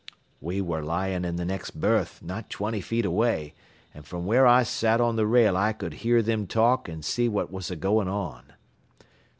"We 0.41 0.61
ware 0.61 0.81
lying 0.81 1.25
in 1.25 1.37
th' 1.37 1.45
next 1.45 1.79
berth, 1.79 2.23
not 2.23 2.49
twenty 2.49 2.81
feet 2.81 3.05
away, 3.05 3.53
an' 3.93 4.01
from 4.01 4.25
where 4.25 4.47
I 4.47 4.63
sat 4.63 4.99
on 4.99 5.15
th' 5.15 5.19
rail 5.27 5.55
I 5.55 5.73
cud 5.73 5.93
hear 6.01 6.23
thim 6.23 6.47
talk 6.47 6.89
an' 6.89 7.03
see 7.03 7.29
what 7.29 7.51
was 7.51 7.69
a 7.69 7.75
goin' 7.75 8.07
on. 8.07 8.53